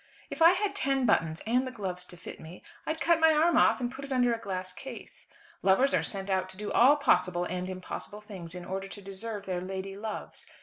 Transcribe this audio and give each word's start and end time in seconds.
"If 0.31 0.41
I 0.41 0.53
had 0.53 0.75
ten 0.75 1.05
buttons, 1.05 1.43
and 1.45 1.67
the 1.67 1.71
gloves 1.71 2.05
to 2.07 2.17
fit 2.17 2.39
me, 2.39 2.63
I'd 2.87 2.99
cut 2.99 3.19
my 3.19 3.33
arm 3.35 3.55
off 3.55 3.79
and 3.79 3.91
put 3.91 4.03
it 4.03 4.11
under 4.11 4.33
a 4.33 4.39
glass 4.39 4.73
case. 4.73 5.27
Lovers 5.61 5.93
are 5.93 6.01
sent 6.01 6.27
out 6.27 6.49
to 6.49 6.57
do 6.57 6.71
all 6.71 6.95
possible 6.95 7.43
and 7.45 7.69
impossible 7.69 8.21
things 8.21 8.55
in 8.55 8.65
order 8.65 8.87
to 8.87 8.99
deserve 9.03 9.45
their 9.45 9.61
lady 9.61 9.95
loves. 9.95 10.47